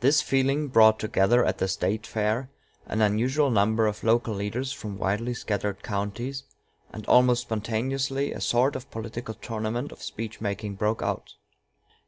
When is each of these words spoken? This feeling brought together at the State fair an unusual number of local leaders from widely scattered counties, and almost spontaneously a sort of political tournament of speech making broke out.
This 0.00 0.20
feeling 0.20 0.66
brought 0.66 0.98
together 0.98 1.44
at 1.44 1.58
the 1.58 1.68
State 1.68 2.08
fair 2.08 2.50
an 2.86 3.00
unusual 3.00 3.52
number 3.52 3.86
of 3.86 4.02
local 4.02 4.34
leaders 4.34 4.72
from 4.72 4.98
widely 4.98 5.32
scattered 5.32 5.80
counties, 5.84 6.42
and 6.92 7.06
almost 7.06 7.42
spontaneously 7.42 8.32
a 8.32 8.40
sort 8.40 8.74
of 8.74 8.90
political 8.90 9.34
tournament 9.34 9.92
of 9.92 10.02
speech 10.02 10.40
making 10.40 10.74
broke 10.74 11.02
out. 11.02 11.34